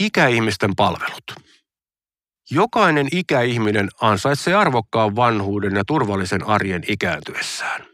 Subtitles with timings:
[0.00, 1.24] Ikäihmisten palvelut.
[2.50, 7.86] Jokainen ikäihminen ansaitsee arvokkaan vanhuuden ja turvallisen arjen ikääntyessään.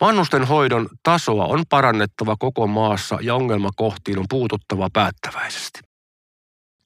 [0.00, 5.80] Vanhusten hoidon tasoa on parannettava koko maassa ja ongelmakohtiin on puututtava päättäväisesti.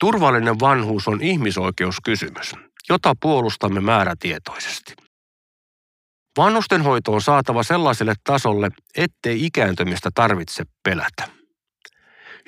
[0.00, 2.54] Turvallinen vanhuus on ihmisoikeuskysymys,
[2.88, 4.94] jota puolustamme määrätietoisesti.
[6.38, 11.41] Vanhustenhoito on saatava sellaiselle tasolle, ettei ikääntymistä tarvitse pelätä.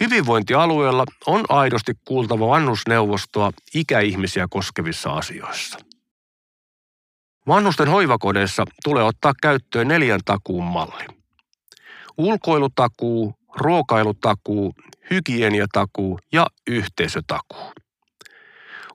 [0.01, 5.79] Hyvinvointialueella on aidosti kuultava vanhusneuvostoa ikäihmisiä koskevissa asioissa.
[7.49, 11.07] Vanhusten hoivakodeissa tulee ottaa käyttöön neljän takuun malli.
[12.19, 14.75] Ulkoilutakuu, ruokailutakuu,
[15.11, 17.73] hygieniatakuu ja yhteisötakuu.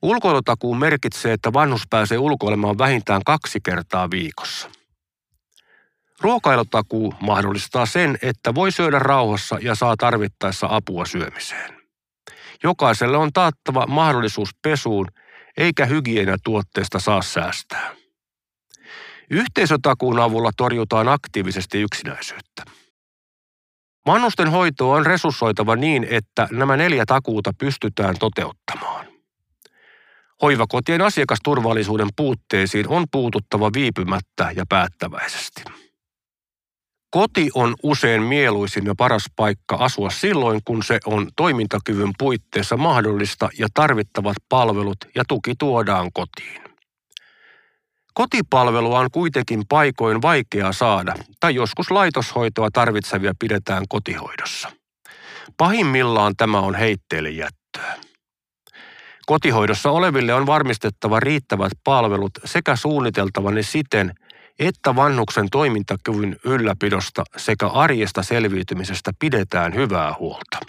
[0.02, 4.70] Ulkoilutakuu merkitsee, että vanhus pääsee ulkoilemaan vähintään kaksi kertaa viikossa.
[6.22, 11.82] Ruokailutakuu mahdollistaa sen, että voi syödä rauhassa ja saa tarvittaessa apua syömiseen.
[12.64, 15.08] Jokaiselle on taattava mahdollisuus pesuun,
[15.58, 17.96] eikä hygieniatuotteesta saa säästää.
[19.30, 22.64] Yhteisötakuun avulla torjutaan aktiivisesti yksinäisyyttä.
[24.06, 29.06] Vanhusten hoitoa on resurssoitava niin, että nämä neljä takuuta pystytään toteuttamaan.
[30.42, 35.64] Hoivakotien asiakasturvallisuuden puutteisiin on puututtava viipymättä ja päättäväisesti.
[37.12, 43.50] Koti on usein mieluisin ja paras paikka asua silloin, kun se on toimintakyvyn puitteissa mahdollista
[43.60, 46.62] ja tarvittavat palvelut ja tuki tuodaan kotiin.
[48.14, 54.72] Kotipalvelua on kuitenkin paikoin vaikea saada, tai joskus laitoshoitoa tarvitsevia pidetään kotihoidossa.
[55.58, 57.96] Pahimmillaan tämä on heitteelle jättöä.
[59.26, 64.14] Kotihoidossa oleville on varmistettava riittävät palvelut sekä suunniteltava ne siten,
[64.60, 70.60] että vanhuksen toimintakyvyn ylläpidosta sekä arjesta selviytymisestä pidetään hyvää huolta.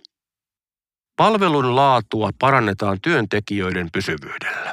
[1.17, 4.73] Palvelun laatua parannetaan työntekijöiden pysyvyydellä.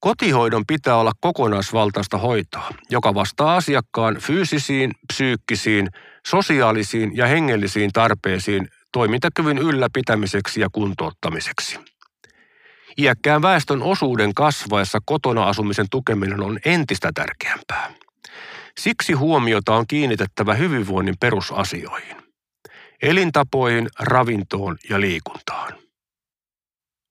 [0.00, 5.88] Kotihoidon pitää olla kokonaisvaltaista hoitoa, joka vastaa asiakkaan fyysisiin, psyykkisiin,
[6.26, 11.78] sosiaalisiin ja hengellisiin tarpeisiin toimintakyvyn ylläpitämiseksi ja kuntouttamiseksi.
[12.98, 17.92] Iäkkään väestön osuuden kasvaessa kotona asumisen tukeminen on entistä tärkeämpää.
[18.78, 22.16] Siksi huomiota on kiinnitettävä hyvinvoinnin perusasioihin.
[23.02, 25.72] Elintapoihin, ravintoon ja liikuntaan.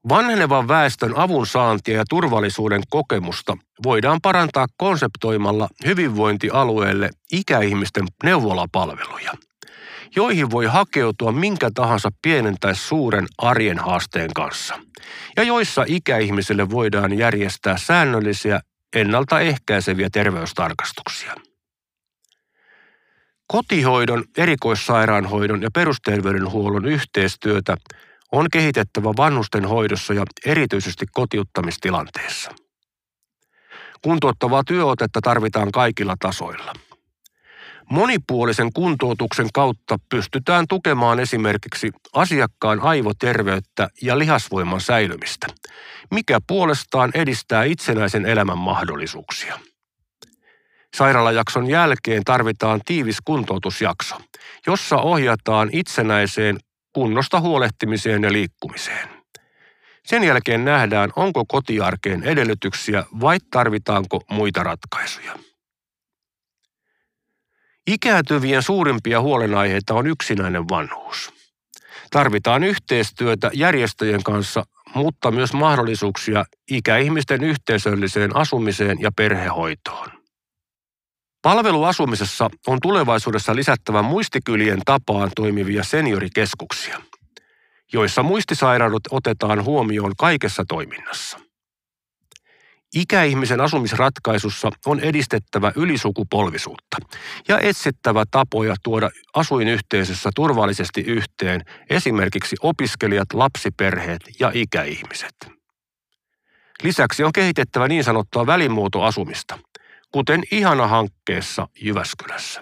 [0.09, 9.31] Vanhenevan väestön avunsaantia ja turvallisuuden kokemusta voidaan parantaa konseptoimalla hyvinvointialueelle ikäihmisten neuvolapalveluja,
[10.15, 14.79] joihin voi hakeutua minkä tahansa pienen tai suuren arjen haasteen kanssa,
[15.37, 18.59] ja joissa ikäihmisille voidaan järjestää säännöllisiä
[18.95, 21.35] ennaltaehkäiseviä terveystarkastuksia.
[23.47, 27.77] Kotihoidon, erikoissairaanhoidon ja perusterveydenhuollon yhteistyötä
[28.31, 32.51] on kehitettävä vanhusten hoidossa ja erityisesti kotiuttamistilanteessa.
[34.01, 36.73] Kuntouttavaa työotetta tarvitaan kaikilla tasoilla.
[37.89, 45.47] Monipuolisen kuntoutuksen kautta pystytään tukemaan esimerkiksi asiakkaan aivoterveyttä ja lihasvoiman säilymistä,
[46.11, 49.59] mikä puolestaan edistää itsenäisen elämän mahdollisuuksia.
[50.95, 54.15] Sairaalajakson jälkeen tarvitaan tiivis kuntoutusjakso,
[54.67, 56.57] jossa ohjataan itsenäiseen
[56.93, 59.09] kunnosta huolehtimiseen ja liikkumiseen.
[60.05, 65.31] Sen jälkeen nähdään, onko kotiarkeen edellytyksiä vai tarvitaanko muita ratkaisuja.
[67.87, 71.33] Ikääntyvien suurimpia huolenaiheita on yksinäinen vanhuus.
[72.11, 74.63] Tarvitaan yhteistyötä järjestöjen kanssa,
[74.95, 80.07] mutta myös mahdollisuuksia ikäihmisten yhteisölliseen asumiseen ja perhehoitoon.
[81.41, 87.01] Palveluasumisessa on tulevaisuudessa lisättävä muistikylien tapaan toimivia seniorikeskuksia,
[87.93, 91.44] joissa muistisairaudet otetaan huomioon kaikessa toiminnassa.
[92.93, 96.97] Ikäihmisen asumisratkaisussa on edistettävä ylisukupolvisuutta
[97.47, 105.35] ja etsittävä tapoja tuoda asuinyhteisössä turvallisesti yhteen esimerkiksi opiskelijat, lapsiperheet ja ikäihmiset.
[106.83, 109.59] Lisäksi on kehitettävä niin sanottua välimuotoasumista,
[110.11, 112.61] kuten Ihana-hankkeessa Jyväskylässä.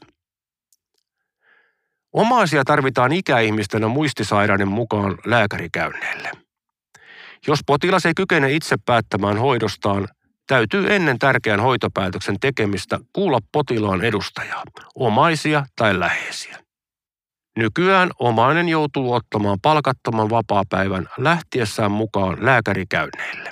[2.14, 6.32] Omaisia tarvitaan ikäihmisten ja muistisairaiden mukaan lääkärikäynneille.
[7.48, 10.08] Jos potilas ei kykene itse päättämään hoidostaan,
[10.48, 14.64] täytyy ennen tärkeän hoitopäätöksen tekemistä kuulla potilaan edustajaa,
[14.96, 16.64] omaisia tai läheisiä.
[17.58, 23.50] Nykyään omainen joutuu ottamaan palkattoman vapaapäivän lähtiessään mukaan lääkärikäynneille.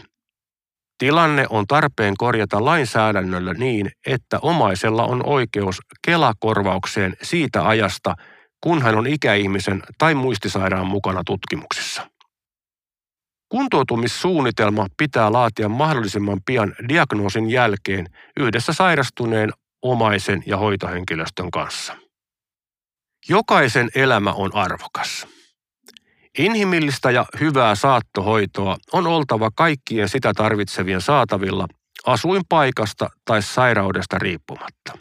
[0.98, 8.16] Tilanne on tarpeen korjata lainsäädännöllä niin, että omaisella on oikeus Kelakorvaukseen siitä ajasta,
[8.64, 12.11] kun hän on ikäihmisen tai muistisairaan mukana tutkimuksissa.
[13.52, 18.08] Kuntoutumissuunnitelma pitää laatia mahdollisimman pian diagnoosin jälkeen
[18.40, 19.52] yhdessä sairastuneen
[19.82, 21.96] omaisen ja hoitohenkilöstön kanssa.
[23.30, 25.28] Jokaisen elämä on arvokas.
[26.38, 31.68] Inhimillistä ja hyvää saattohoitoa on oltava kaikkien sitä tarvitsevien saatavilla
[32.06, 34.98] asuinpaikasta tai sairaudesta riippumatta.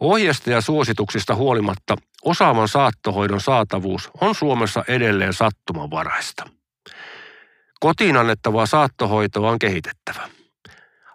[0.00, 6.44] Ohjeista ja suosituksista huolimatta osaavan saattohoidon saatavuus on Suomessa edelleen sattumanvaraista.
[7.80, 10.28] Kotiin annettavaa saattohoitoa on kehitettävä.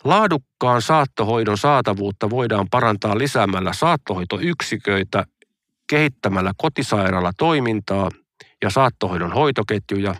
[0.03, 5.25] Laadukkaan saattohoidon saatavuutta voidaan parantaa lisäämällä saattohoitoyksiköitä,
[5.89, 8.09] kehittämällä kotisairaalatoimintaa
[8.61, 10.15] ja saattohoidon hoitoketjuja,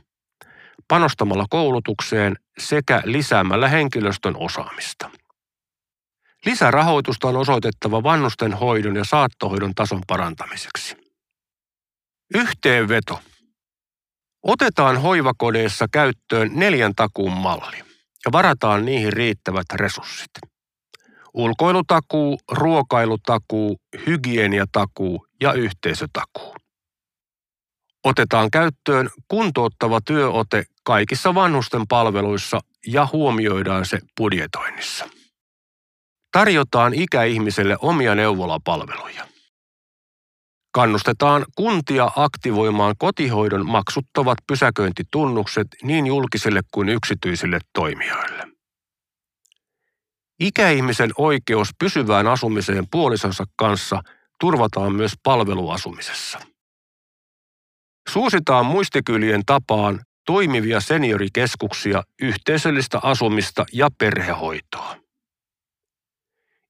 [0.88, 5.10] panostamalla koulutukseen sekä lisäämällä henkilöstön osaamista.
[6.46, 10.98] Lisärahoitusta on osoitettava vannusten hoidon ja saattohoidon tason parantamiseksi.
[12.36, 13.20] Yhteenveto.
[14.44, 17.78] Otetaan hoivakodeissa käyttöön neljän takuun malli
[18.26, 20.32] ja varataan niihin riittävät resurssit.
[21.34, 26.56] Ulkoilutakuu, ruokailutakuu, hygieniatakuu ja yhteisötakuu.
[28.04, 35.10] Otetaan käyttöön kuntouttava työote kaikissa vanhusten palveluissa ja huomioidaan se budjetoinnissa.
[36.32, 39.33] Tarjotaan ikäihmiselle omia neuvolapalveluja.
[40.74, 48.48] Kannustetaan kuntia aktivoimaan kotihoidon maksuttavat pysäköintitunnukset niin julkisille kuin yksityisille toimijoille.
[50.40, 54.02] Ikäihmisen oikeus pysyvään asumiseen puolisonsa kanssa
[54.40, 56.40] turvataan myös palveluasumisessa.
[58.10, 64.96] Suositaan muistikylien tapaan toimivia seniorikeskuksia, yhteisöllistä asumista ja perhehoitoa.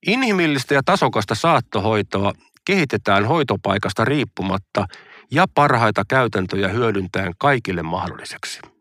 [0.08, 2.34] Inhimillistä ja tasokasta saattohoitoa
[2.66, 4.86] kehitetään hoitopaikasta riippumatta
[5.32, 8.73] ja parhaita käytäntöjä hyödyntäen kaikille mahdolliseksi.